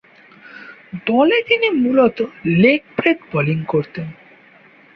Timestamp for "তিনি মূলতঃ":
1.47-2.19